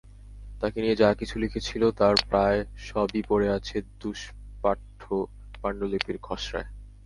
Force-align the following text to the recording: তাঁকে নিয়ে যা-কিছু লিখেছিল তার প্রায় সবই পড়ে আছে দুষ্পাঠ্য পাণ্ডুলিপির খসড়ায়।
তাঁকে 0.61 0.77
নিয়ে 0.81 0.95
যা-কিছু 0.95 1.35
লিখেছিল 1.39 1.83
তার 1.91 2.15
প্রায় 2.29 2.59
সবই 2.87 3.21
পড়ে 3.29 3.47
আছে 3.49 3.77
দুষ্পাঠ্য 3.99 5.01
পাণ্ডুলিপির 5.61 6.17
খসড়ায়। 6.21 6.69